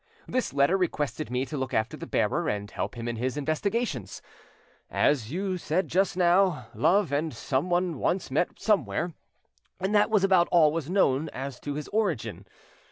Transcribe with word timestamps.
This 0.27 0.51
letter 0.51 0.77
requested 0.77 1.29
me 1.29 1.45
to 1.45 1.55
look 1.57 1.75
after 1.75 1.95
the 1.95 2.07
bearer 2.07 2.49
and 2.49 2.71
help 2.71 2.95
him 2.95 3.07
in 3.07 3.17
his 3.17 3.37
investigations. 3.37 4.19
As 4.89 5.31
you 5.31 5.59
said 5.59 5.89
just 5.89 6.17
now, 6.17 6.69
Love 6.73 7.11
and 7.11 7.31
someone 7.31 7.99
once 7.99 8.31
met 8.31 8.59
somewhere, 8.59 9.13
and 9.79 9.93
that 9.93 10.09
was 10.09 10.23
about 10.23 10.47
all 10.51 10.71
was 10.71 10.89
known 10.89 11.29
as 11.33 11.59
to 11.59 11.75
his 11.75 11.87
origin. 11.89 12.47